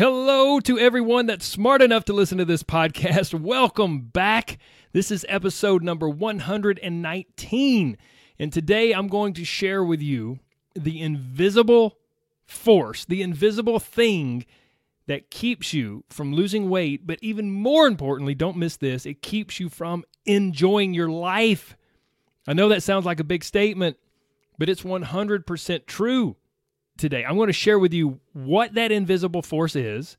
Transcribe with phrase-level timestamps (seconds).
[0.00, 3.34] Hello to everyone that's smart enough to listen to this podcast.
[3.38, 4.56] Welcome back.
[4.94, 7.98] This is episode number 119.
[8.38, 10.38] And today I'm going to share with you
[10.74, 11.98] the invisible
[12.46, 14.46] force, the invisible thing
[15.06, 17.06] that keeps you from losing weight.
[17.06, 21.76] But even more importantly, don't miss this it keeps you from enjoying your life.
[22.48, 23.98] I know that sounds like a big statement,
[24.56, 26.36] but it's 100% true
[27.00, 27.24] today.
[27.24, 30.16] I'm going to share with you what that invisible force is.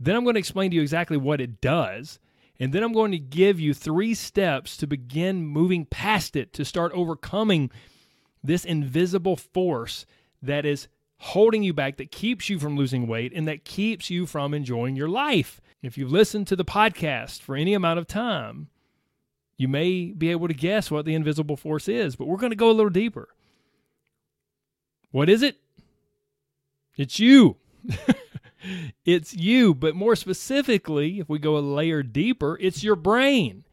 [0.00, 2.18] Then I'm going to explain to you exactly what it does.
[2.60, 6.64] And then I'm going to give you three steps to begin moving past it, to
[6.64, 7.70] start overcoming
[8.42, 10.06] this invisible force
[10.42, 14.26] that is holding you back, that keeps you from losing weight, and that keeps you
[14.26, 15.60] from enjoying your life.
[15.82, 18.68] If you've listened to the podcast for any amount of time,
[19.56, 22.56] you may be able to guess what the invisible force is, but we're going to
[22.56, 23.28] go a little deeper.
[25.10, 25.56] What is it?
[26.98, 27.56] It's you.
[29.04, 29.74] it's you.
[29.74, 33.64] But more specifically, if we go a layer deeper, it's your brain.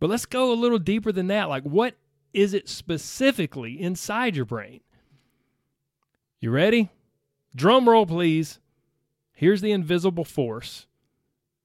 [0.00, 1.48] But let's go a little deeper than that.
[1.48, 1.94] Like, what
[2.32, 4.80] is it specifically inside your brain?
[6.40, 6.90] You ready?
[7.54, 8.58] Drum roll, please.
[9.32, 10.86] Here's the invisible force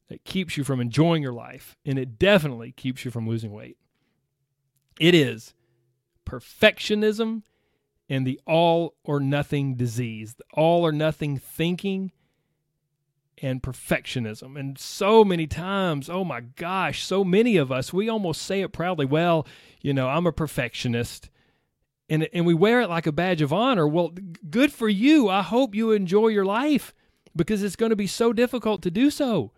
[0.10, 3.78] that keeps you from enjoying your life, and it definitely keeps you from losing weight.
[5.00, 5.54] It is
[6.26, 7.44] perfectionism
[8.10, 12.12] and the all or nothing disease, the all or nothing thinking
[13.42, 14.60] and perfectionism.
[14.60, 18.74] And so many times, oh my gosh, so many of us, we almost say it
[18.74, 19.48] proudly, well,
[19.82, 21.30] you know, I'm a perfectionist.
[22.10, 23.88] And, and we wear it like a badge of honor.
[23.88, 24.12] Well,
[24.50, 25.30] good for you.
[25.30, 26.94] I hope you enjoy your life
[27.36, 29.52] because it's going to be so difficult to do so.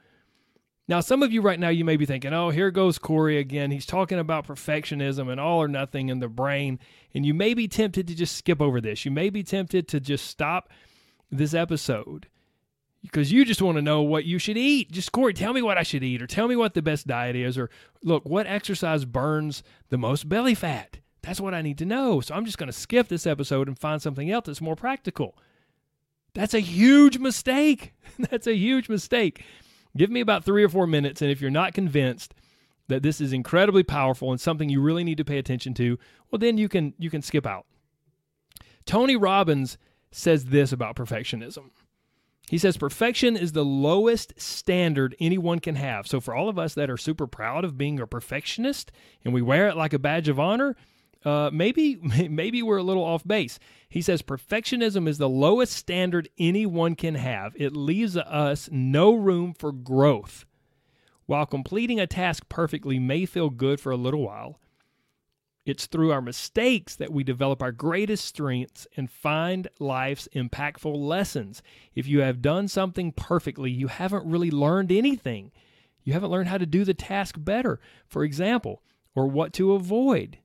[0.92, 3.72] Now, some of you right now, you may be thinking, oh, here goes Corey again.
[3.72, 6.80] He's talking about perfectionism and all or nothing in the brain.
[7.14, 9.06] And you may be tempted to just skip over this.
[9.06, 10.68] You may be tempted to just stop
[11.32, 12.28] this episode
[13.02, 14.92] because you just want to know what you should eat.
[14.92, 17.38] Just, Corey, tell me what I should eat or tell me what the best diet
[17.38, 17.70] is or
[18.04, 20.98] look, what exercise burns the most belly fat?
[21.22, 22.20] That's what I need to know.
[22.20, 25.38] So I'm just going to skip this episode and find something else that's more practical.
[26.34, 27.94] That's a huge mistake.
[28.20, 29.46] that's a huge mistake.
[29.96, 32.34] Give me about three or four minutes, and if you're not convinced
[32.88, 35.98] that this is incredibly powerful and something you really need to pay attention to,
[36.30, 37.66] well, then you can you can skip out.
[38.86, 39.78] Tony Robbins
[40.12, 41.72] says this about perfectionism.
[42.50, 46.06] He says perfection is the lowest standard anyone can have.
[46.06, 48.92] So for all of us that are super proud of being a perfectionist
[49.24, 50.76] and we wear it like a badge of honor,
[51.24, 51.96] uh, maybe
[52.30, 53.60] maybe we're a little off base.
[53.90, 57.54] He says perfectionism is the lowest standard anyone can have.
[57.56, 60.46] It leaves us no room for growth.
[61.26, 64.60] While completing a task perfectly may feel good for a little while,
[65.64, 71.62] it's through our mistakes that we develop our greatest strengths and find life's impactful lessons.
[71.94, 75.52] If you have done something perfectly, you haven't really learned anything.
[76.04, 78.82] You haven't learned how to do the task better, for example,
[79.14, 80.40] or what to avoid.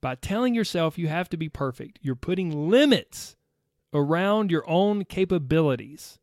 [0.00, 3.36] By telling yourself you have to be perfect, you're putting limits
[3.92, 6.18] around your own capabilities.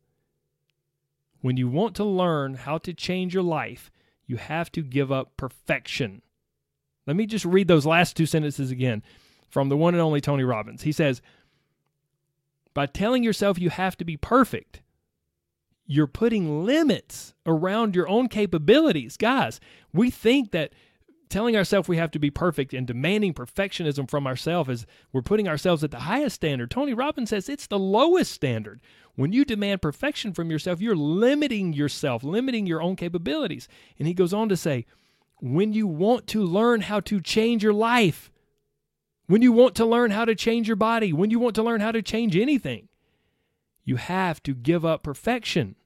[1.40, 3.90] When you want to learn how to change your life,
[4.26, 6.22] you have to give up perfection.
[7.06, 9.02] Let me just read those last two sentences again
[9.48, 10.82] from the one and only Tony Robbins.
[10.82, 11.22] He says,
[12.74, 14.82] By telling yourself you have to be perfect,
[15.86, 19.16] you're putting limits around your own capabilities.
[19.16, 19.58] Guys,
[19.92, 20.72] we think that
[21.28, 25.48] telling ourselves we have to be perfect and demanding perfectionism from ourselves is we're putting
[25.48, 26.70] ourselves at the highest standard.
[26.70, 28.80] Tony Robbins says it's the lowest standard.
[29.14, 33.68] When you demand perfection from yourself, you're limiting yourself, limiting your own capabilities.
[33.98, 34.86] And he goes on to say,
[35.40, 38.30] when you want to learn how to change your life,
[39.26, 41.80] when you want to learn how to change your body, when you want to learn
[41.80, 42.88] how to change anything,
[43.84, 45.76] you have to give up perfection.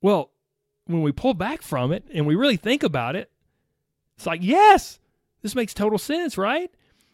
[0.00, 0.30] Well,
[0.86, 3.30] when we pull back from it and we really think about it,
[4.22, 5.00] it's like, yes,
[5.40, 6.70] this makes total sense, right?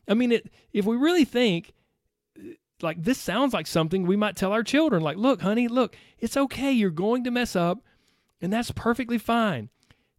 [0.07, 1.73] I mean, it, if we really think,
[2.83, 6.37] like, this sounds like something we might tell our children, like, look, honey, look, it's
[6.37, 6.71] okay.
[6.71, 7.79] You're going to mess up,
[8.43, 9.71] and that's perfectly fine.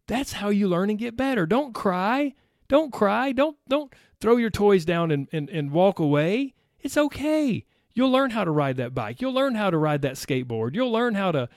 [0.08, 1.46] That's how you learn and get better.
[1.46, 2.34] Don't cry.
[2.66, 3.30] Don't cry.
[3.30, 6.54] Don't don't throw your toys down and, and, and walk away.
[6.80, 7.64] It's okay.
[7.94, 9.20] You'll learn how to ride that bike.
[9.20, 10.74] You'll learn how to ride that skateboard.
[10.74, 11.48] You'll learn how to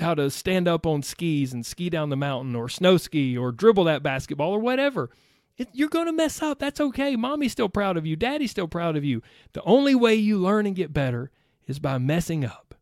[0.00, 3.52] how to stand up on skis and ski down the mountain or snow ski or
[3.52, 5.10] dribble that basketball or whatever.
[5.56, 6.58] It, you're going to mess up.
[6.58, 7.16] That's okay.
[7.16, 8.16] Mommy's still proud of you.
[8.16, 9.22] Daddy's still proud of you.
[9.52, 11.30] The only way you learn and get better
[11.66, 12.74] is by messing up.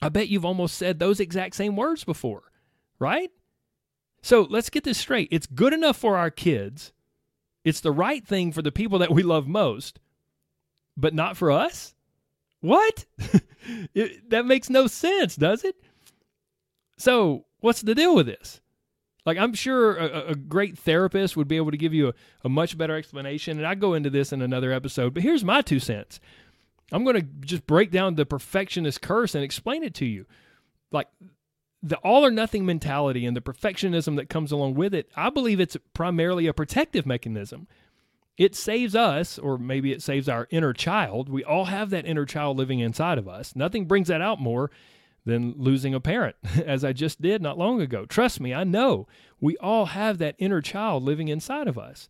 [0.00, 2.42] I bet you've almost said those exact same words before,
[2.98, 3.30] right?
[4.22, 5.28] So let's get this straight.
[5.30, 6.92] It's good enough for our kids.
[7.64, 10.00] It's the right thing for the people that we love most,
[10.96, 11.94] but not for us?
[12.60, 13.04] What?
[13.94, 15.76] it, that makes no sense, does it?
[16.96, 18.60] So, what's the deal with this?
[19.24, 22.48] Like, I'm sure a, a great therapist would be able to give you a, a
[22.48, 25.78] much better explanation, and I go into this in another episode, but here's my two
[25.78, 26.20] cents.
[26.90, 30.26] I'm going to just break down the perfectionist curse and explain it to you.
[30.90, 31.08] Like,
[31.82, 35.58] the all or nothing mentality and the perfectionism that comes along with it, I believe
[35.58, 37.66] it's primarily a protective mechanism.
[38.36, 41.28] It saves us, or maybe it saves our inner child.
[41.28, 43.54] We all have that inner child living inside of us.
[43.56, 44.70] Nothing brings that out more
[45.24, 46.36] than losing a parent,
[46.66, 48.04] as I just did not long ago.
[48.06, 49.06] Trust me, I know
[49.40, 52.08] we all have that inner child living inside of us.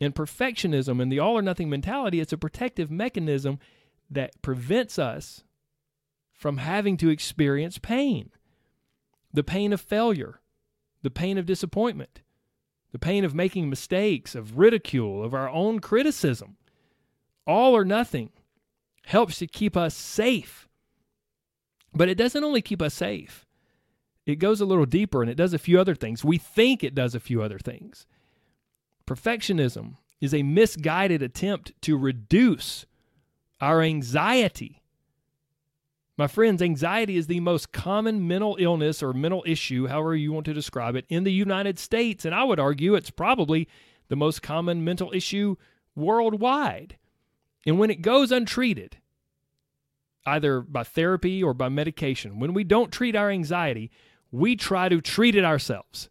[0.00, 3.58] And perfectionism and the all or nothing mentality, it's a protective mechanism
[4.10, 5.42] that prevents us
[6.32, 8.30] from having to experience pain
[9.30, 10.40] the pain of failure,
[11.02, 12.22] the pain of disappointment,
[12.92, 16.56] the pain of making mistakes, of ridicule, of our own criticism.
[17.46, 18.30] All or nothing
[19.04, 20.67] helps to keep us safe
[21.94, 23.46] but it doesn't only keep us safe,
[24.26, 26.24] it goes a little deeper and it does a few other things.
[26.24, 28.06] We think it does a few other things.
[29.06, 32.84] Perfectionism is a misguided attempt to reduce
[33.60, 34.82] our anxiety.
[36.18, 40.46] My friends, anxiety is the most common mental illness or mental issue, however you want
[40.46, 42.24] to describe it, in the United States.
[42.24, 43.68] And I would argue it's probably
[44.08, 45.56] the most common mental issue
[45.94, 46.98] worldwide.
[47.64, 48.98] And when it goes untreated,
[50.28, 53.90] either by therapy or by medication, when we don't treat our anxiety,
[54.30, 56.08] we try to treat it ourselves.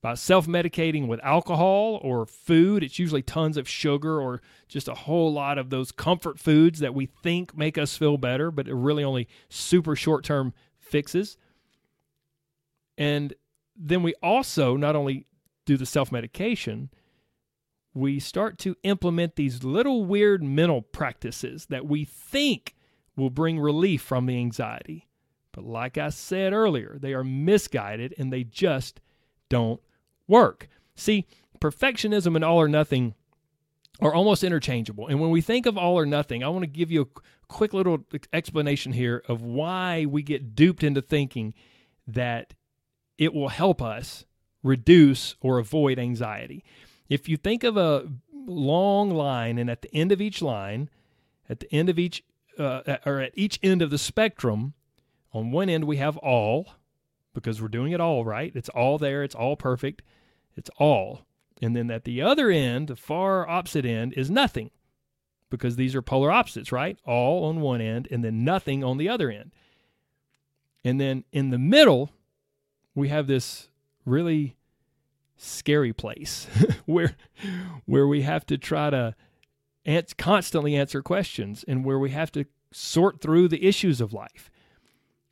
[0.00, 4.94] By self medicating with alcohol or food, it's usually tons of sugar or just a
[4.94, 8.74] whole lot of those comfort foods that we think make us feel better, but are
[8.74, 11.36] really only super short term fixes.
[12.98, 13.34] And
[13.76, 15.26] then we also not only
[15.66, 16.90] do the self medication,
[17.94, 22.74] we start to implement these little weird mental practices that we think
[23.16, 25.08] will bring relief from the anxiety.
[25.52, 29.00] But like I said earlier, they are misguided and they just
[29.48, 29.80] don't
[30.26, 30.68] work.
[30.94, 31.26] See,
[31.60, 33.14] perfectionism and all or nothing
[34.00, 35.06] are almost interchangeable.
[35.06, 37.74] And when we think of all or nothing, I want to give you a quick
[37.74, 41.54] little explanation here of why we get duped into thinking
[42.06, 42.54] that
[43.18, 44.24] it will help us
[44.62, 46.64] reduce or avoid anxiety.
[47.08, 50.88] If you think of a long line, and at the end of each line,
[51.48, 52.24] at the end of each
[52.58, 54.74] uh, or at each end of the spectrum,
[55.32, 56.74] on one end we have all,
[57.34, 58.52] because we're doing it all right.
[58.54, 59.22] It's all there.
[59.22, 60.02] It's all perfect.
[60.56, 61.22] It's all.
[61.60, 64.70] And then at the other end, the far opposite end, is nothing,
[65.48, 66.98] because these are polar opposites, right?
[67.06, 69.52] All on one end, and then nothing on the other end.
[70.84, 72.10] And then in the middle,
[72.94, 73.68] we have this
[74.04, 74.56] really
[75.36, 76.46] scary place
[76.86, 77.16] where
[77.84, 79.14] where we have to try to
[79.84, 84.50] ans- constantly answer questions and where we have to sort through the issues of life.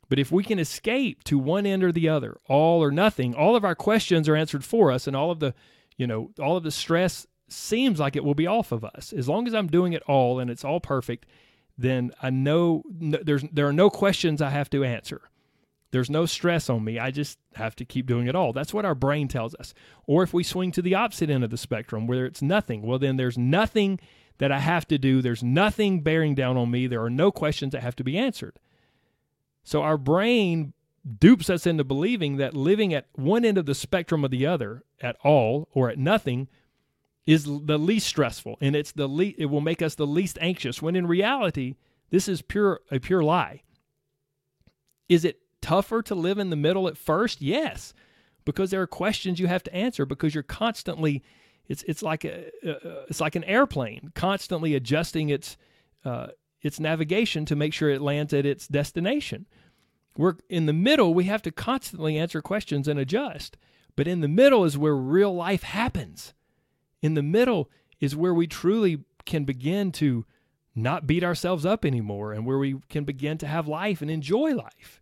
[0.09, 3.55] But if we can escape to one end or the other, all or nothing, all
[3.55, 5.53] of our questions are answered for us and all of the,
[5.95, 9.13] you know, all of the stress seems like it will be off of us.
[9.13, 11.25] As long as I'm doing it all and it's all perfect,
[11.77, 15.21] then I know there's there are no questions I have to answer.
[15.91, 16.99] There's no stress on me.
[16.99, 18.53] I just have to keep doing it all.
[18.53, 19.73] That's what our brain tells us.
[20.07, 22.99] Or if we swing to the opposite end of the spectrum where it's nothing, well
[22.99, 23.99] then there's nothing
[24.41, 25.21] that I have to do.
[25.21, 26.87] There's nothing bearing down on me.
[26.87, 28.57] There are no questions that have to be answered.
[29.63, 30.73] So our brain
[31.19, 34.83] dupes us into believing that living at one end of the spectrum or the other,
[34.99, 36.47] at all or at nothing,
[37.27, 40.81] is the least stressful and it's the le- it will make us the least anxious
[40.81, 41.75] when in reality
[42.09, 43.61] this is pure a pure lie.
[45.07, 47.43] Is it tougher to live in the middle at first?
[47.43, 47.93] Yes,
[48.43, 51.21] because there are questions you have to answer because you're constantly
[51.71, 55.57] it's it's like a, uh, it's like an airplane constantly adjusting its
[56.03, 56.27] uh,
[56.61, 59.47] its navigation to make sure it lands at its destination.
[60.17, 61.13] We're in the middle.
[61.13, 63.57] We have to constantly answer questions and adjust.
[63.95, 66.33] But in the middle is where real life happens.
[67.01, 70.25] In the middle is where we truly can begin to
[70.75, 74.53] not beat ourselves up anymore and where we can begin to have life and enjoy
[74.53, 75.01] life.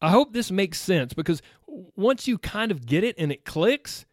[0.00, 4.06] I hope this makes sense because once you kind of get it and it clicks,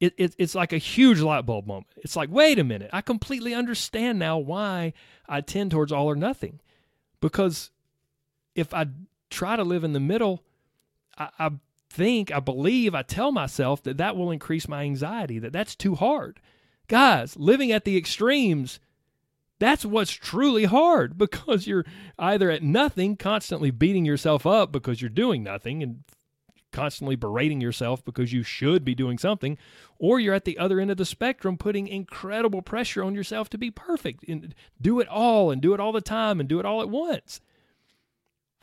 [0.00, 1.88] it, it, it's like a huge light bulb moment.
[1.98, 4.94] It's like, wait a minute, I completely understand now why
[5.28, 6.60] I tend towards all or nothing.
[7.20, 7.70] Because
[8.54, 8.86] if I
[9.28, 10.42] try to live in the middle,
[11.18, 11.50] I, I
[11.90, 15.94] think, I believe, I tell myself that that will increase my anxiety, that that's too
[15.94, 16.40] hard.
[16.88, 18.80] Guys, living at the extremes,
[19.58, 21.84] that's what's truly hard because you're
[22.18, 26.04] either at nothing, constantly beating yourself up because you're doing nothing and
[26.72, 29.58] constantly berating yourself because you should be doing something,
[29.98, 33.58] or you're at the other end of the spectrum putting incredible pressure on yourself to
[33.58, 36.66] be perfect and do it all and do it all the time and do it
[36.66, 37.40] all at once.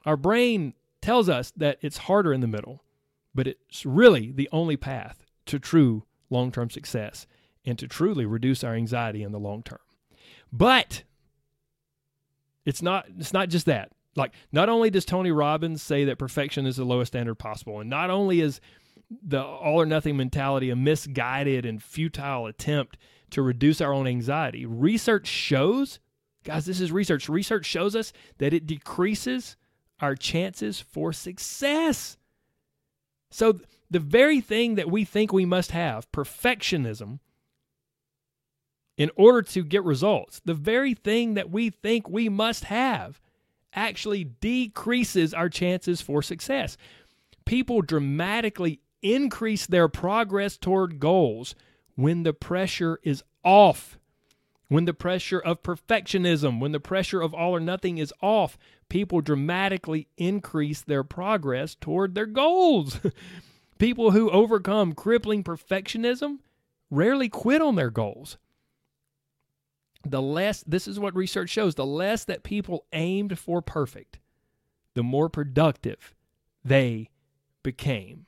[0.05, 2.83] Our brain tells us that it's harder in the middle,
[3.35, 7.27] but it's really the only path to true long term success
[7.65, 9.79] and to truly reduce our anxiety in the long term.
[10.51, 11.03] But
[12.65, 13.91] it's not it's not just that.
[14.17, 17.89] Like not only does Tony Robbins say that perfection is the lowest standard possible, and
[17.89, 18.59] not only is
[19.09, 22.97] the all or nothing mentality a misguided and futile attempt
[23.29, 26.00] to reduce our own anxiety, research shows,
[26.43, 27.29] guys, this is research.
[27.29, 29.55] Research shows us that it decreases
[30.01, 32.17] our chances for success.
[33.29, 33.59] So,
[33.89, 37.19] the very thing that we think we must have, perfectionism,
[38.97, 43.21] in order to get results, the very thing that we think we must have,
[43.74, 46.77] actually decreases our chances for success.
[47.45, 51.55] People dramatically increase their progress toward goals
[51.95, 53.97] when the pressure is off.
[54.69, 58.57] When the pressure of perfectionism, when the pressure of all or nothing is off,
[58.89, 63.00] people dramatically increase their progress toward their goals.
[63.79, 66.39] people who overcome crippling perfectionism
[66.91, 68.38] rarely quit on their goals.
[70.09, 74.19] The less, this is what research shows, the less that people aimed for perfect,
[74.93, 76.13] the more productive
[76.63, 77.09] they
[77.63, 78.25] became.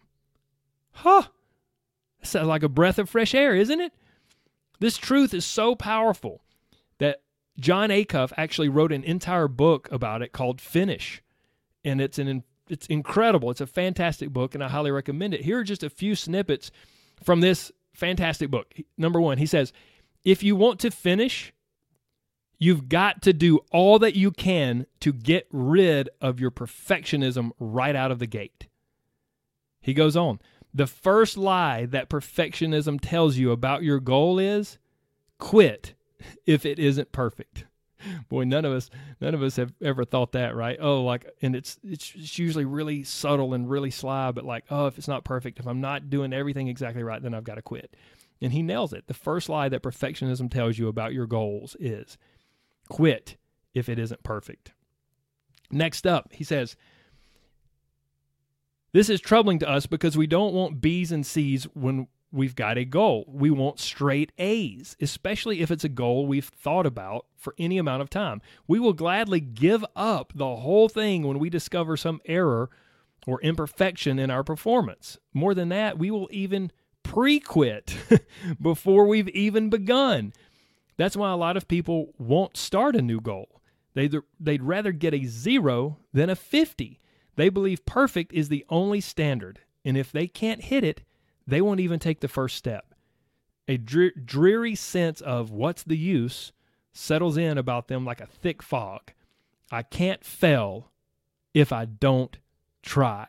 [0.92, 1.24] Huh!
[2.22, 3.94] Sounds like a breath of fresh air, isn't it?
[4.80, 6.42] This truth is so powerful
[6.98, 7.22] that
[7.60, 11.22] Jon Acuff actually wrote an entire book about it called Finish.
[11.84, 13.50] And it's an it's incredible.
[13.50, 15.42] It's a fantastic book and I highly recommend it.
[15.42, 16.72] Here are just a few snippets
[17.24, 18.74] from this fantastic book.
[18.98, 19.74] Number 1, he says,
[20.24, 21.52] "If you want to finish,
[22.60, 27.96] you've got to do all that you can to get rid of your perfectionism right
[27.96, 28.68] out of the gate."
[29.82, 30.40] He goes on,
[30.74, 34.78] the first lie that perfectionism tells you about your goal is
[35.40, 35.96] quit
[36.46, 37.66] if it isn't perfect.
[38.30, 38.90] Boy, none of us
[39.20, 40.78] none of us have ever thought that, right?
[40.80, 44.98] Oh, like and it's it's usually really subtle and really sly, but like, oh, if
[44.98, 47.96] it's not perfect, if I'm not doing everything exactly right, then I've got to quit.
[48.42, 49.08] And he nails it.
[49.08, 52.18] The first lie that perfectionism tells you about your goals is
[52.90, 53.38] quit
[53.74, 54.74] if it isn't perfect.
[55.72, 56.76] Next up, he says,
[58.92, 62.78] this is troubling to us because we don't want B's and C's when we've got
[62.78, 63.26] a goal.
[63.28, 68.02] We want straight A's, especially if it's a goal we've thought about for any amount
[68.02, 68.42] of time.
[68.68, 72.70] We will gladly give up the whole thing when we discover some error
[73.28, 75.18] or imperfection in our performance.
[75.34, 76.72] More than that, we will even
[77.04, 77.96] pre quit
[78.62, 80.34] before we've even begun.
[81.00, 83.62] That's why a lot of people won't start a new goal.
[83.96, 87.00] They'd, they'd rather get a zero than a 50
[87.40, 91.04] they believe perfect is the only standard, and if they can't hit it,
[91.48, 92.94] they won't even take the first step.
[93.66, 96.52] A dreary sense of what's the use
[96.92, 99.14] settles in about them like a thick fog.
[99.72, 100.92] I can't fail
[101.54, 102.38] if I don't
[102.84, 103.28] try.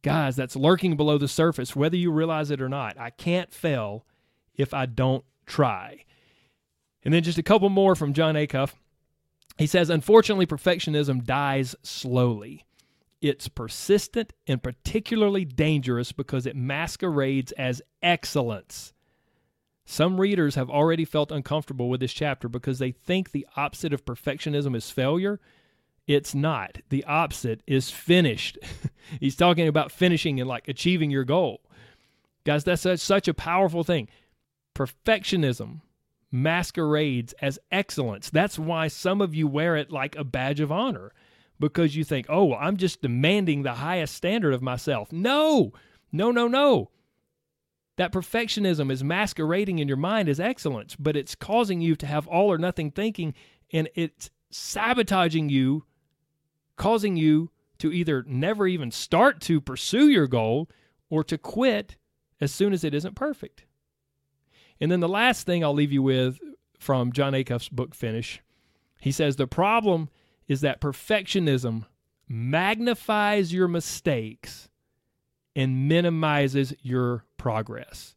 [0.00, 2.98] Guys, that's lurking below the surface, whether you realize it or not.
[2.98, 4.06] I can't fail
[4.54, 6.04] if I don't try.
[7.04, 8.72] And then just a couple more from Jon Acuff.
[9.58, 12.64] He says, unfortunately, perfectionism dies slowly.
[13.20, 18.92] It's persistent and particularly dangerous because it masquerades as excellence.
[19.86, 24.04] Some readers have already felt uncomfortable with this chapter because they think the opposite of
[24.04, 25.40] perfectionism is failure.
[26.06, 26.78] It's not.
[26.88, 28.58] The opposite is finished.
[29.20, 31.60] He's talking about finishing and like achieving your goal.
[32.44, 34.08] Guys, that's such a powerful thing.
[34.74, 35.80] Perfectionism
[36.30, 38.28] masquerades as excellence.
[38.28, 41.12] That's why some of you wear it like a badge of honor
[41.60, 45.12] because you think, oh, well, I'm just demanding the highest standard of myself.
[45.12, 45.72] No,
[46.10, 46.90] no, no, no.
[47.96, 52.26] That perfectionism is masquerading in your mind as excellence, but it's causing you to have
[52.26, 53.34] all or nothing thinking
[53.72, 55.84] and it's sabotaging you,
[56.76, 60.68] causing you to either never even start to pursue your goal
[61.08, 61.96] or to quit
[62.40, 63.64] as soon as it isn't perfect.
[64.84, 66.38] And then the last thing I'll leave you with
[66.78, 68.42] from Jon Acuff's book finish,
[69.00, 70.10] he says the problem
[70.46, 71.86] is that perfectionism
[72.28, 74.68] magnifies your mistakes
[75.56, 78.14] and minimizes your progress.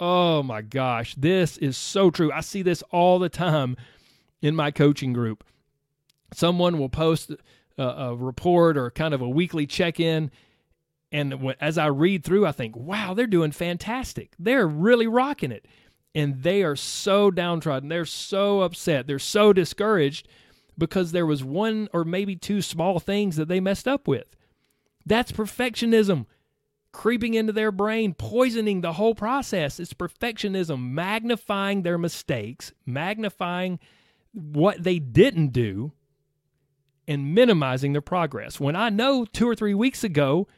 [0.00, 2.32] Oh my gosh, this is so true.
[2.32, 3.76] I see this all the time
[4.40, 5.44] in my coaching group.
[6.32, 7.32] Someone will post
[7.76, 10.30] a, a report or kind of a weekly check in.
[11.12, 14.34] And as I read through, I think, wow, they're doing fantastic.
[14.38, 15.66] They're really rocking it.
[16.14, 17.88] And they are so downtrodden.
[17.88, 19.06] They're so upset.
[19.06, 20.28] They're so discouraged
[20.76, 24.36] because there was one or maybe two small things that they messed up with.
[25.04, 26.26] That's perfectionism
[26.96, 29.78] creeping into their brain, poisoning the whole process.
[29.78, 33.78] It's perfectionism, magnifying their mistakes, magnifying
[34.32, 35.92] what they didn't do,
[37.06, 38.58] and minimizing their progress.
[38.58, 40.48] When I know two or three weeks ago,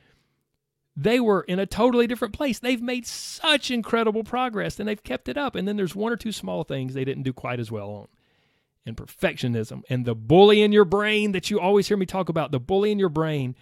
[1.00, 2.58] they were in a totally different place.
[2.58, 5.54] They've made such incredible progress and they've kept it up.
[5.54, 8.08] And then there's one or two small things they didn't do quite as well on.
[8.84, 12.50] And perfectionism and the bully in your brain that you always hear me talk about,
[12.50, 13.54] the bully in your brain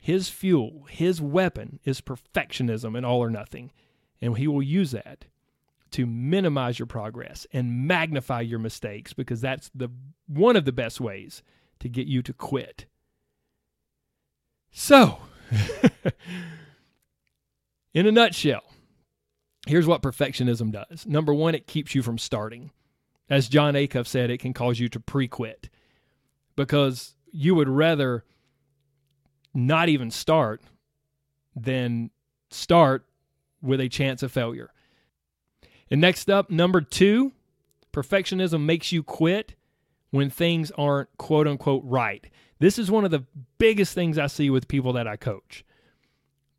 [0.00, 3.72] his fuel, his weapon is perfectionism and all or nothing.
[4.20, 5.24] And he will use that
[5.90, 9.88] to minimize your progress and magnify your mistakes because that's the
[10.28, 11.42] one of the best ways
[11.80, 12.86] to get you to quit.
[14.70, 15.18] So,
[17.94, 18.64] in a nutshell,
[19.66, 21.06] here's what perfectionism does.
[21.06, 22.70] Number 1, it keeps you from starting.
[23.28, 25.68] As Jon Acuff said, it can cause you to pre-quit
[26.54, 28.24] because you would rather
[29.52, 30.62] not even start
[31.54, 32.10] than
[32.50, 33.06] start
[33.62, 34.70] with a chance of failure.
[35.90, 37.32] And next up, number two,
[37.92, 39.54] perfectionism makes you quit
[40.10, 42.26] when things aren't quote unquote right.
[42.58, 43.24] This is one of the
[43.58, 45.64] biggest things I see with people that I coach.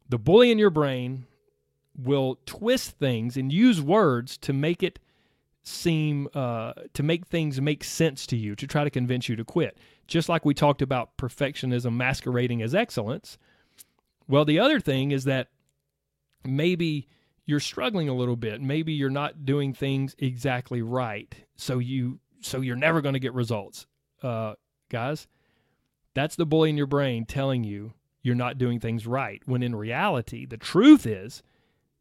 [0.09, 1.25] The bully in your brain
[1.97, 4.99] will twist things and use words to make it
[5.63, 9.43] seem uh, to make things make sense to you to try to convince you to
[9.43, 9.77] quit.
[10.07, 13.37] Just like we talked about perfectionism masquerading as excellence.
[14.27, 15.49] Well the other thing is that
[16.45, 17.09] maybe
[17.45, 18.61] you're struggling a little bit.
[18.61, 21.35] Maybe you're not doing things exactly right.
[21.57, 23.87] So you so you're never going to get results.
[24.23, 24.53] Uh,
[24.89, 25.27] guys
[26.17, 29.75] that's the bully in your brain telling you you're not doing things right when in
[29.75, 31.43] reality the truth is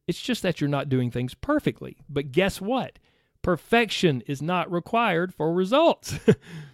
[0.07, 2.99] it's just that you're not doing things perfectly but guess what
[3.47, 6.19] Perfection is not required for results.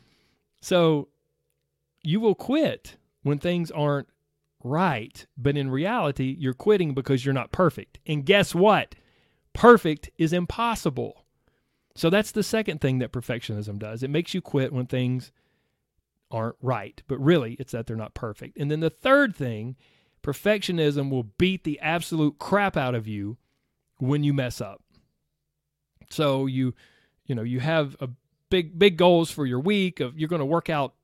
[0.62, 1.09] so
[2.02, 4.09] you will quit when things aren't
[4.64, 7.98] right, but in reality, you're quitting because you're not perfect.
[8.07, 8.94] And guess what?
[9.52, 11.26] Perfect is impossible.
[11.94, 14.02] So that's the second thing that perfectionism does.
[14.02, 15.31] It makes you quit when things
[16.32, 18.56] aren't right, but really it's that they're not perfect.
[18.58, 19.76] And then the third thing,
[20.22, 23.36] perfectionism will beat the absolute crap out of you
[23.98, 24.82] when you mess up.
[26.10, 26.74] So you,
[27.26, 28.08] you know, you have a
[28.50, 30.94] big big goals for your week of you're going to work out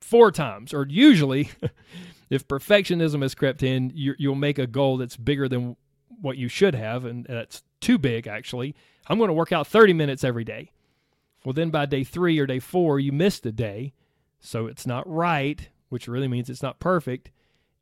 [0.00, 1.50] four times, or usually,
[2.30, 5.76] if perfectionism has crept in, you, you'll make a goal that's bigger than
[6.20, 8.74] what you should have, and that's too big actually.
[9.06, 10.70] I'm going to work out 30 minutes every day.
[11.44, 13.92] Well, then by day three or day four, you missed a day,
[14.44, 17.30] so it's not right, which really means it's not perfect.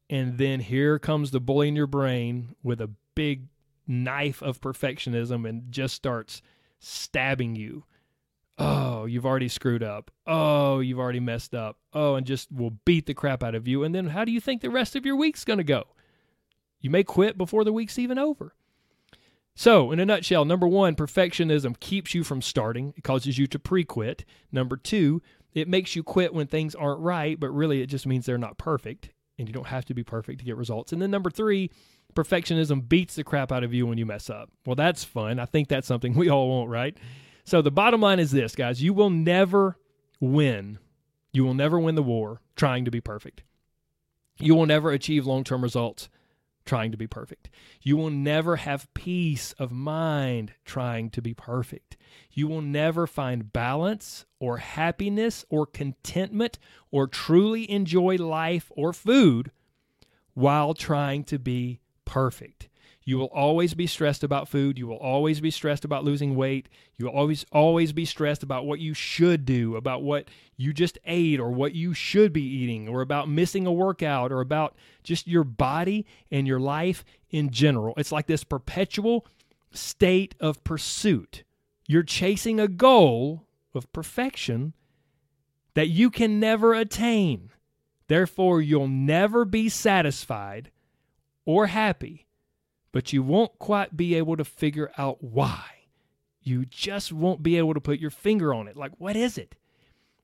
[0.09, 3.49] And then here comes the bully in your brain with a big
[3.87, 6.41] knife of perfectionism and just starts
[6.79, 7.85] stabbing you.
[8.59, 10.13] Oh, you've already screwed up.
[10.27, 11.79] Oh, you've already messed up.
[11.93, 13.83] Oh, and just will beat the crap out of you.
[13.83, 15.85] And then how do you think the rest of your week's going to go?
[16.81, 18.55] You may quit before the week's even over.
[19.55, 22.95] So, in a nutshell, number one, perfectionism keeps you from starting.
[22.97, 24.25] It causes you to pre quit.
[24.51, 25.21] Number two,
[25.55, 28.59] it makes you quit when things aren't right, but really it just means they're not
[28.59, 29.11] perfect.
[29.39, 30.93] And you don't have to be perfect to get results.
[30.93, 31.71] And then number three,
[32.15, 34.51] perfectionism beats the crap out of you when you mess up.
[34.67, 35.39] Well, that's fun.
[35.39, 36.97] I think that's something we all want, right?
[37.45, 39.77] So the bottom line is this, guys you will never
[40.21, 40.79] win.
[41.33, 43.43] You will never win the war trying to be perfect.
[44.39, 46.09] You will never achieve long term results
[46.65, 47.49] trying to be perfect.
[47.81, 51.97] You will never have peace of mind trying to be perfect.
[52.31, 56.59] You will never find balance or happiness or contentment
[56.91, 59.51] or truly enjoy life or food
[60.35, 62.69] while trying to be perfect.
[63.05, 64.79] You will always be stressed about food.
[64.79, 66.69] You will always be stressed about losing weight.
[66.97, 70.99] You will always always be stressed about what you should do, about what you just
[71.05, 75.27] ate or what you should be eating or about missing a workout or about just
[75.27, 77.95] your body and your life in general.
[77.97, 79.27] It's like this perpetual
[79.73, 81.43] state of pursuit.
[81.89, 84.75] You're chasing a goal of perfection
[85.75, 87.51] that you can never attain.
[88.07, 90.71] Therefore, you'll never be satisfied
[91.45, 92.27] or happy,
[92.93, 95.65] but you won't quite be able to figure out why.
[96.43, 98.77] You just won't be able to put your finger on it.
[98.77, 99.55] Like, what is it?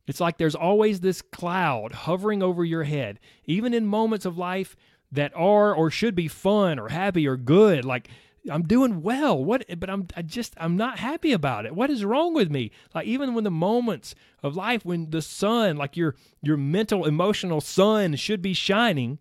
[0.07, 3.20] It's like there's always this cloud hovering over your head.
[3.44, 4.74] Even in moments of life
[5.12, 7.85] that are or should be fun or happy or good.
[7.85, 8.09] Like
[8.50, 9.42] I'm doing well.
[9.42, 11.74] What but I'm I just I'm not happy about it.
[11.74, 12.70] What is wrong with me?
[12.94, 17.61] Like even when the moments of life when the sun, like your your mental emotional
[17.61, 19.18] sun should be shining,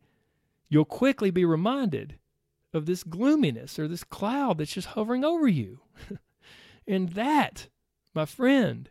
[0.70, 2.16] you'll quickly be reminded
[2.74, 5.82] of this gloominess or this cloud that's just hovering over you.
[6.88, 7.68] and that,
[8.14, 8.90] my friend,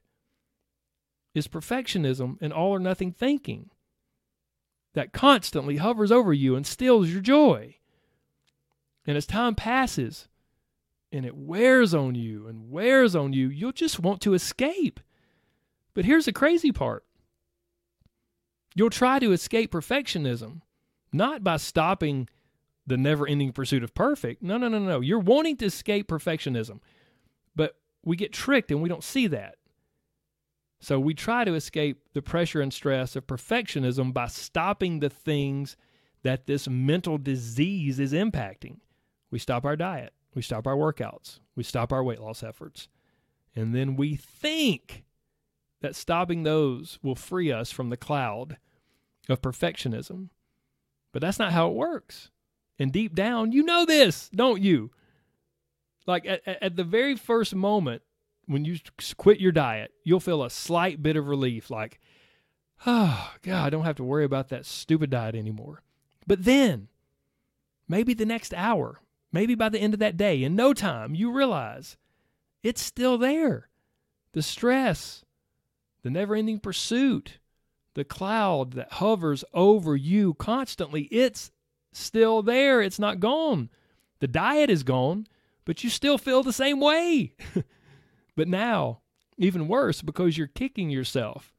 [1.34, 3.70] is perfectionism and all or nothing thinking
[4.94, 7.76] that constantly hovers over you and steals your joy.
[9.06, 10.28] And as time passes
[11.12, 14.98] and it wears on you and wears on you, you'll just want to escape.
[15.94, 17.04] But here's the crazy part
[18.74, 20.60] you'll try to escape perfectionism,
[21.12, 22.28] not by stopping
[22.86, 24.42] the never ending pursuit of perfect.
[24.42, 25.00] No, no, no, no.
[25.00, 26.80] You're wanting to escape perfectionism,
[27.54, 29.56] but we get tricked and we don't see that.
[30.80, 35.76] So we try to escape the pressure and stress of perfectionism by stopping the things
[36.22, 38.78] that this mental disease is impacting.
[39.30, 42.88] We stop our diet, we stop our workouts, we stop our weight loss efforts.
[43.54, 45.04] And then we think
[45.80, 48.58] that stopping those will free us from the cloud
[49.28, 50.28] of perfectionism.
[51.12, 52.30] But that's not how it works.
[52.78, 54.90] And deep down, you know this, don't you?
[56.06, 58.02] Like at, at the very first moment
[58.46, 58.78] when you
[59.16, 61.98] quit your diet, you'll feel a slight bit of relief like,
[62.86, 65.82] oh, God, I don't have to worry about that stupid diet anymore.
[66.26, 66.88] But then,
[67.88, 69.00] maybe the next hour,
[69.32, 71.96] maybe by the end of that day, in no time, you realize
[72.62, 73.68] it's still there.
[74.32, 75.24] The stress,
[76.02, 77.38] the never ending pursuit,
[77.94, 81.50] the cloud that hovers over you constantly, it's
[81.98, 82.80] still there.
[82.82, 83.70] It's not gone.
[84.20, 85.26] The diet is gone,
[85.64, 87.34] but you still feel the same way.
[88.36, 89.00] but now,
[89.36, 91.52] even worse, because you're kicking yourself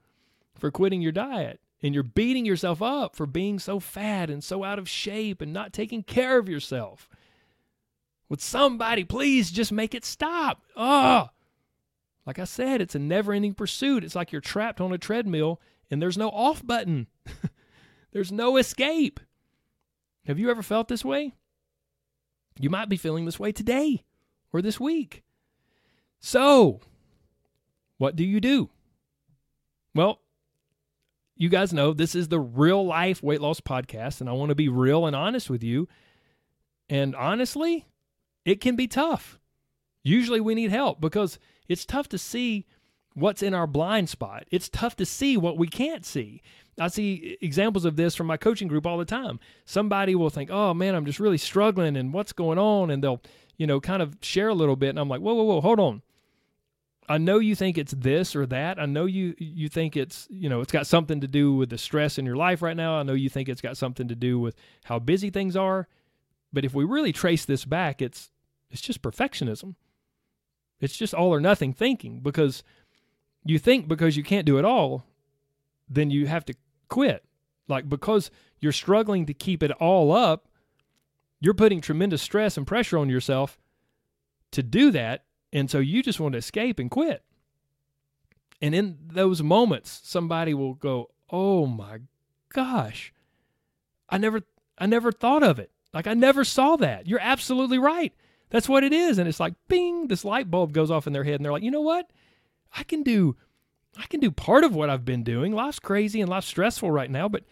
[0.55, 4.63] for quitting your diet and you're beating yourself up for being so fat and so
[4.63, 7.09] out of shape and not taking care of yourself.
[8.29, 10.63] Would somebody please just make it stop?
[10.75, 11.29] Oh,
[12.25, 14.03] like I said, it's a never ending pursuit.
[14.03, 17.07] It's like you're trapped on a treadmill and there's no off button,
[18.11, 19.19] there's no escape.
[20.27, 21.33] Have you ever felt this way?
[22.59, 24.03] You might be feeling this way today
[24.51, 25.23] or this week.
[26.19, 26.81] So,
[27.97, 28.69] what do you do?
[29.95, 30.19] Well,
[31.37, 34.55] you guys know this is the real life weight loss podcast, and I want to
[34.55, 35.87] be real and honest with you.
[36.89, 37.85] And honestly,
[38.43, 39.39] it can be tough.
[40.03, 42.65] Usually we need help because it's tough to see
[43.13, 44.43] what's in our blind spot.
[44.51, 46.41] It's tough to see what we can't see.
[46.79, 49.39] I see examples of this from my coaching group all the time.
[49.65, 53.21] Somebody will think, "Oh man, I'm just really struggling, and what's going on?" And they'll,
[53.57, 55.79] you know, kind of share a little bit, and I'm like, "Whoa, whoa, whoa, hold
[55.79, 56.01] on."
[57.09, 58.79] I know you think it's this or that.
[58.79, 61.77] I know you you think it's you know it's got something to do with the
[61.77, 62.99] stress in your life right now.
[62.99, 65.87] I know you think it's got something to do with how busy things are.
[66.51, 68.31] But if we really trace this back, it's
[68.69, 69.75] it's just perfectionism.
[70.79, 72.63] It's just all or nothing thinking because
[73.45, 75.05] you think because you can't do it all,
[75.89, 76.53] then you have to
[76.87, 77.23] quit.
[77.67, 80.47] Like because you're struggling to keep it all up,
[81.39, 83.57] you're putting tremendous stress and pressure on yourself
[84.51, 85.25] to do that.
[85.53, 87.23] And so you just want to escape and quit.
[88.61, 91.99] And in those moments, somebody will go, Oh my
[92.49, 93.13] gosh,
[94.09, 94.41] I never
[94.77, 95.71] I never thought of it.
[95.93, 97.07] Like I never saw that.
[97.07, 98.13] You're absolutely right.
[98.49, 99.17] That's what it is.
[99.17, 101.63] And it's like bing, this light bulb goes off in their head and they're like,
[101.63, 102.09] you know what?
[102.75, 103.35] I can do
[103.97, 105.53] I can do part of what I've been doing.
[105.53, 107.43] Life's crazy and life's stressful right now, but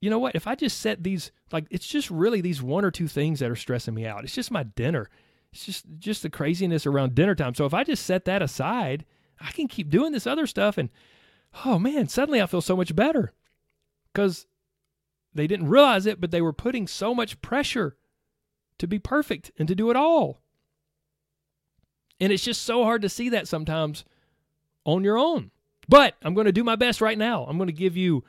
[0.00, 0.34] you know what?
[0.34, 3.50] If I just set these like it's just really these one or two things that
[3.50, 4.24] are stressing me out.
[4.24, 5.08] It's just my dinner.
[5.52, 7.54] It's just just the craziness around dinner time.
[7.54, 9.04] So if I just set that aside,
[9.40, 10.90] I can keep doing this other stuff and
[11.64, 13.32] oh man, suddenly I feel so much better.
[14.14, 14.46] Cuz
[15.34, 17.96] they didn't realize it, but they were putting so much pressure
[18.78, 20.42] to be perfect and to do it all.
[22.20, 24.04] And it's just so hard to see that sometimes
[24.84, 25.50] on your own.
[25.92, 27.44] But I'm going to do my best right now.
[27.44, 28.24] I'm going to give you,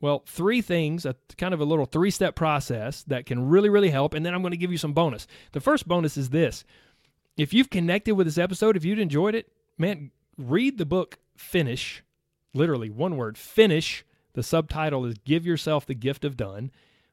[0.00, 3.90] well, three things, a kind of a little three step process that can really, really
[3.90, 4.14] help.
[4.14, 5.26] And then I'm going to give you some bonus.
[5.52, 6.64] The first bonus is this
[7.36, 12.02] if you've connected with this episode, if you'd enjoyed it, man, read the book Finish,
[12.54, 14.02] literally one word, Finish.
[14.32, 16.70] The subtitle is Give Yourself the Gift of Done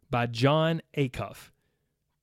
[0.10, 1.52] by Jon Acuff.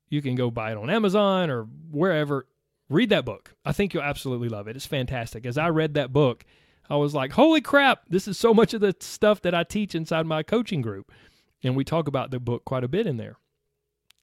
[0.09, 2.47] You can go buy it on Amazon or wherever.
[2.89, 3.55] Read that book.
[3.67, 4.77] I think you'll absolutely love it.
[4.77, 5.45] It's fantastic.
[5.45, 6.47] As I read that book,
[6.91, 9.95] I was like, holy crap, this is so much of the stuff that I teach
[9.95, 11.13] inside my coaching group.
[11.63, 13.37] And we talk about the book quite a bit in there.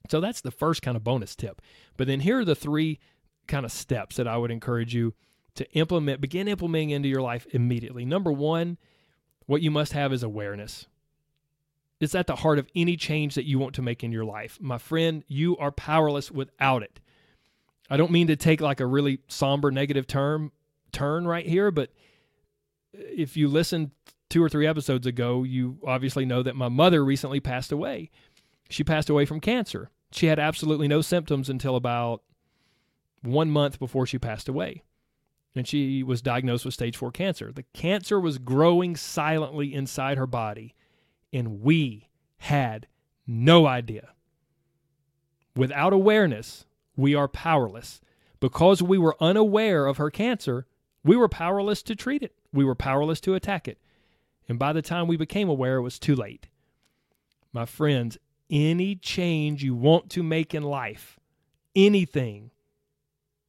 [0.10, 1.62] So that's the first kind of bonus tip.
[1.97, 2.99] But then here are the three
[3.47, 5.13] kind of steps that I would encourage you
[5.56, 8.06] to implement, begin implementing into your life immediately.
[8.06, 8.78] Number one,
[9.45, 10.88] what you must have is awareness.
[11.99, 14.58] it's at the heart of any change that you want to make in your life.
[14.62, 16.99] My friend, you are powerless without it.
[17.89, 20.51] I don't mean to take like a really somber negative term
[20.91, 21.91] turn right here, but
[22.97, 23.91] if you listened
[24.29, 28.10] two or three episodes ago, you obviously know that my mother recently passed away.
[28.69, 29.89] She passed away from cancer.
[30.12, 32.23] She had absolutely no symptoms until about
[33.21, 34.84] one month before she passed away.
[35.55, 37.51] And she was diagnosed with stage four cancer.
[37.51, 40.75] The cancer was growing silently inside her body,
[41.31, 42.88] and we had
[43.25, 44.10] no idea.
[45.55, 48.01] Without awareness, we are powerless.
[48.41, 50.65] Because we were unaware of her cancer,
[51.03, 52.36] we were powerless to treat it.
[52.55, 53.77] We were powerless to attack it.
[54.47, 56.47] And by the time we became aware, it was too late.
[57.51, 58.17] My friends,
[58.49, 61.19] any change you want to make in life,
[61.75, 62.51] anything,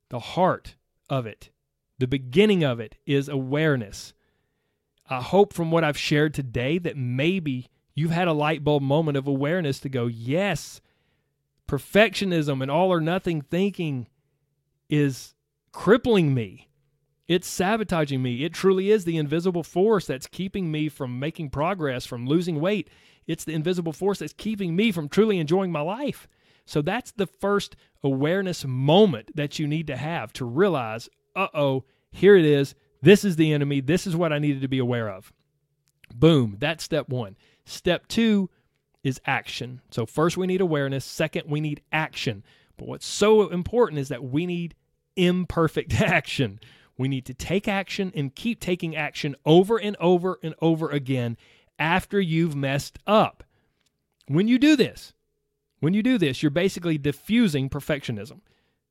[0.08, 0.76] the heart
[1.08, 1.50] of it,
[1.98, 4.12] the beginning of it is awareness.
[5.08, 9.16] I hope from what I've shared today that maybe you've had a light bulb moment
[9.16, 10.80] of awareness to go, yes,
[11.68, 14.08] perfectionism and all or nothing thinking
[14.88, 15.34] is
[15.72, 16.68] crippling me.
[17.28, 18.44] It's sabotaging me.
[18.44, 22.88] It truly is the invisible force that's keeping me from making progress, from losing weight.
[23.26, 26.28] It's the invisible force that's keeping me from truly enjoying my life.
[26.64, 31.84] So that's the first awareness moment that you need to have to realize, uh oh,
[32.12, 32.74] here it is.
[33.02, 33.80] This is the enemy.
[33.80, 35.32] This is what I needed to be aware of.
[36.14, 36.56] Boom.
[36.58, 37.36] That's step one.
[37.64, 38.50] Step two
[39.02, 39.80] is action.
[39.90, 41.04] So, first, we need awareness.
[41.04, 42.42] Second, we need action.
[42.76, 44.74] But what's so important is that we need
[45.16, 46.60] imperfect action.
[46.98, 51.36] We need to take action and keep taking action over and over and over again
[51.78, 53.44] after you've messed up.
[54.28, 55.12] When you do this,
[55.80, 58.40] when you do this, you're basically diffusing perfectionism.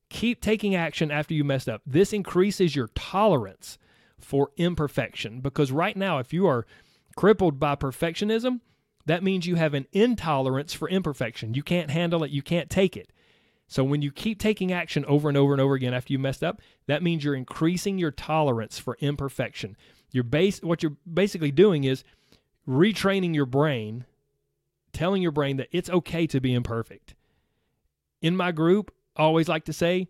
[0.10, 1.82] Keep taking action after you messed up.
[1.86, 3.78] This increases your tolerance
[4.20, 6.66] for imperfection because right now, if you are
[7.16, 8.62] crippled by perfectionism,
[9.06, 11.54] that means you have an intolerance for imperfection.
[11.54, 13.12] You can't handle it, you can't take it.
[13.68, 16.44] So when you keep taking action over and over and over again after you messed
[16.44, 19.76] up, that means you're increasing your tolerance for imperfection.
[20.12, 22.04] You're base what you're basically doing is
[22.68, 24.06] retraining your brain,
[24.94, 27.16] telling your brain that it's okay to be imperfect.
[28.22, 30.08] In my group, I always like to say,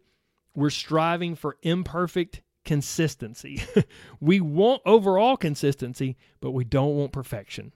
[0.53, 3.63] we're striving for imperfect consistency.
[4.19, 7.71] we want overall consistency, but we don't want perfection.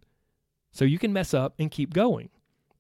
[0.72, 2.30] So you can mess up and keep going.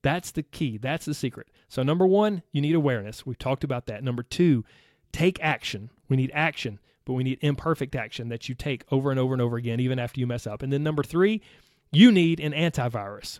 [0.01, 0.77] That's the key.
[0.77, 1.47] That's the secret.
[1.69, 3.25] So, number one, you need awareness.
[3.25, 4.03] We've talked about that.
[4.03, 4.65] Number two,
[5.11, 5.91] take action.
[6.09, 9.41] We need action, but we need imperfect action that you take over and over and
[9.41, 10.63] over again, even after you mess up.
[10.63, 11.41] And then number three,
[11.91, 13.39] you need an antivirus.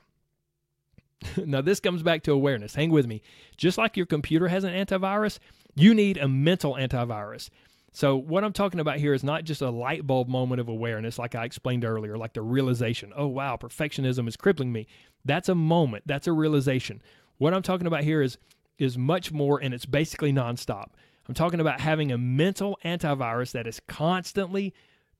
[1.45, 2.75] now, this comes back to awareness.
[2.75, 3.23] Hang with me.
[3.57, 5.39] Just like your computer has an antivirus,
[5.75, 7.49] you need a mental antivirus.
[7.91, 11.17] So, what I'm talking about here is not just a light bulb moment of awareness,
[11.17, 14.85] like I explained earlier, like the realization, oh, wow, perfectionism is crippling me.
[15.25, 17.01] That's a moment, that's a realization.
[17.39, 18.37] What I'm talking about here is,
[18.77, 20.89] is much more, and it's basically nonstop.
[21.27, 24.73] I'm talking about having a mental antivirus that is constantly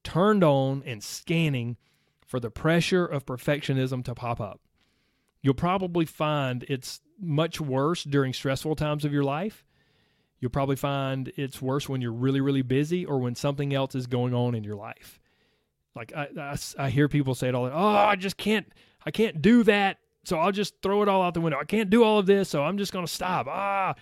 [0.04, 1.78] turned on and scanning
[2.28, 4.62] for the pressure of perfectionism to pop up.
[5.42, 9.66] You'll probably find it's much worse during stressful times of your life
[10.40, 14.08] You'll probably find it's worse when you're really, really busy or when something else is
[14.08, 15.20] going on in your life.
[15.96, 17.66] Like I, I, I hear people say it all.
[17.66, 18.68] Oh, I just can't.
[19.06, 19.98] I can't do that.
[20.24, 21.58] So I'll just throw it all out the window.
[21.60, 23.48] I can't do all of this, so I'm just going to stop.
[23.48, 23.96] Ah,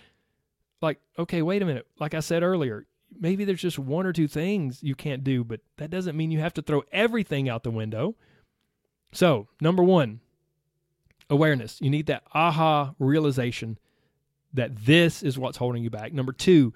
[0.80, 1.86] like okay, wait a minute.
[1.98, 2.86] Like I said earlier,
[3.18, 6.40] maybe there's just one or two things you can't do, but that doesn't mean you
[6.40, 8.16] have to throw everything out the window.
[9.12, 10.20] So, number one,
[11.30, 11.80] awareness.
[11.80, 13.78] You need that aha realization
[14.52, 16.12] that this is what's holding you back.
[16.12, 16.72] Number two,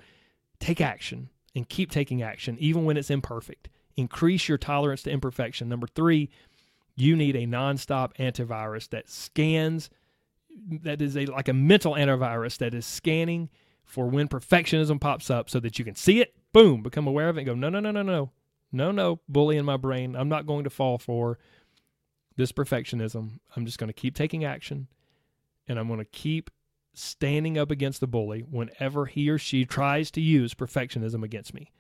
[0.61, 3.69] take action and keep taking action, even when it's imperfect.
[3.97, 5.69] Increase your tolerance to imperfection.
[5.69, 6.31] Number three,
[6.95, 9.91] you need a nonstop antivirus that scans,
[10.83, 13.49] that is a like a mental antivirus that is scanning
[13.85, 17.37] for when perfectionism pops up so that you can see it, boom, become aware of
[17.37, 18.31] it and go, no, no, no, no, no,
[18.71, 20.17] no, no, bully in my brain.
[20.17, 21.39] I'm not going to fall for
[22.37, 23.39] this perfectionism.
[23.55, 24.89] I'm just going to keep taking action
[25.69, 26.51] and I'm going to keep
[26.95, 31.71] standing up against the bully whenever he or she tries to use perfectionism against me.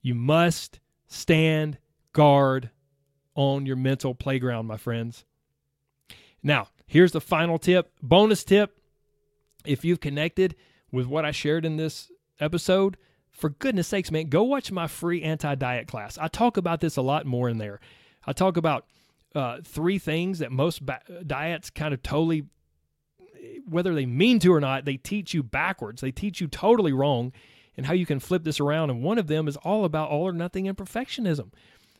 [0.00, 1.78] You must stand
[2.12, 2.70] guard
[3.34, 5.24] on your mental playground, my friends.
[6.42, 8.78] Now, here's the final tip bonus tip.
[9.64, 10.56] If you've connected
[10.92, 12.96] with what I shared in this episode,
[13.30, 16.18] for goodness sakes, man, go watch my free anti diet class.
[16.18, 17.80] I talk about this a lot more in there.
[18.26, 18.86] I talk about
[19.34, 22.44] uh, three things that most ba- diets kind of totally
[23.68, 26.00] whether they mean to or not, they teach you backwards.
[26.00, 27.32] They teach you totally wrong
[27.76, 28.90] and how you can flip this around.
[28.90, 31.52] And one of them is all about all or nothing imperfectionism.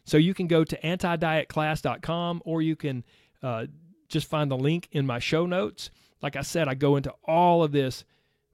[0.04, 3.04] So you can go to antidietclass.com or you can
[3.42, 3.66] uh,
[4.08, 5.90] just find the link in my show notes.
[6.22, 8.04] Like I said, I go into all of this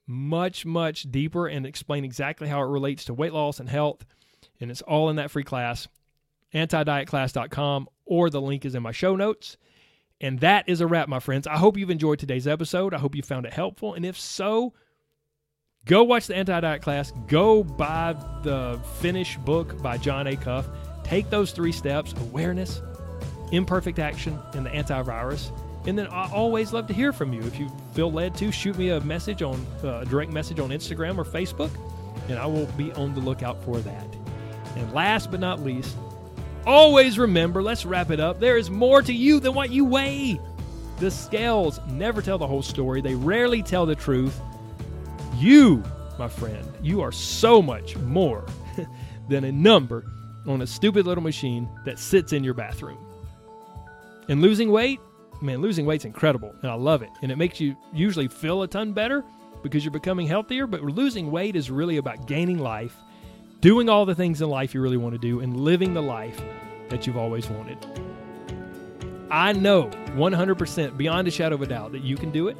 [0.07, 4.05] much, much deeper and explain exactly how it relates to weight loss and health.
[4.61, 5.89] And it's all in that free class,
[6.55, 9.57] antidietclass.com, or the link is in my show notes.
[10.21, 11.47] And that is a wrap, my friends.
[11.47, 12.93] I hope you've enjoyed today's episode.
[12.93, 13.95] I hope you found it helpful.
[13.95, 14.75] And if so,
[15.87, 17.13] go watch the anti diet class.
[17.27, 20.33] Go buy the Finish book by Jon A.
[20.37, 20.67] Acuff.
[21.11, 22.83] Take those three steps awareness,
[23.51, 25.51] imperfect action, and the antivirus.
[25.85, 27.43] And then I always love to hear from you.
[27.43, 30.71] If you feel led to, shoot me a message on uh, a direct message on
[30.71, 31.73] Instagram or Facebook,
[32.29, 34.07] and I will be on the lookout for that.
[34.77, 35.97] And last but not least,
[36.65, 38.39] always remember let's wrap it up.
[38.39, 40.39] There is more to you than what you weigh.
[41.01, 44.41] The scales never tell the whole story, they rarely tell the truth.
[45.39, 45.83] You,
[46.21, 48.47] my friend, you are so much more
[49.29, 50.05] than a number
[50.47, 52.99] on a stupid little machine that sits in your bathroom.
[54.29, 55.01] And losing weight,
[55.41, 57.11] man, losing weight's incredible, and I love it.
[57.23, 59.25] And it makes you usually feel a ton better
[59.63, 60.67] because you're becoming healthier.
[60.67, 62.97] But losing weight is really about gaining life,
[63.61, 66.41] doing all the things in life you really want to do, and living the life
[66.89, 67.79] that you've always wanted.
[69.31, 69.85] I know
[70.17, 72.57] 100% beyond a shadow of a doubt that you can do it.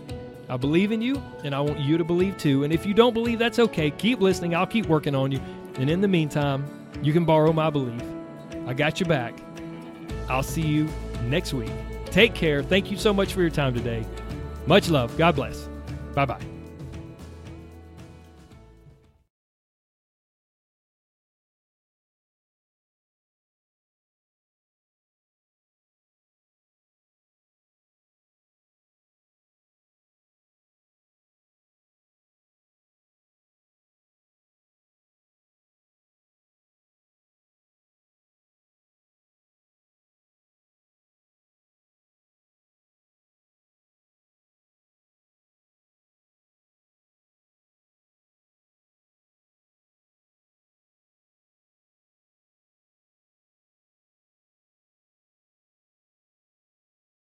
[0.49, 2.65] I believe in you, and I want you to believe too.
[2.65, 3.91] And if you don't believe, that's okay.
[3.91, 4.55] Keep listening.
[4.55, 5.41] I'll keep working on you.
[5.77, 8.03] And in the meantime, you can borrow my belief.
[8.67, 9.35] I got your back.
[10.29, 10.89] I'll see you
[11.25, 11.71] next week.
[12.07, 12.63] Take care.
[12.63, 14.05] Thank you so much for your time today.
[14.67, 15.17] Much love.
[15.17, 15.69] God bless.
[16.15, 16.60] Bye bye.